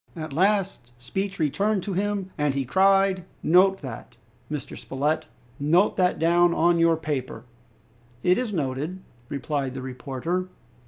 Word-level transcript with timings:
At 0.15 0.33
last 0.33 0.93
speech 0.99 1.37
returned 1.37 1.83
to 1.83 1.93
him, 1.93 2.31
and 2.35 2.55
he 2.55 2.65
cried, 2.65 3.23
"Note 3.43 3.83
that, 3.83 4.15
Mr. 4.51 4.75
Spilett, 4.75 5.27
note 5.59 5.95
that 5.95 6.17
down 6.17 6.55
on 6.55 6.79
your 6.79 6.97
paper!" 6.97 7.43
"It 8.23 8.39
is 8.39 8.51
noted," 8.51 9.03
replied 9.29 9.75
the 9.75 9.81
reporter. 9.83 10.47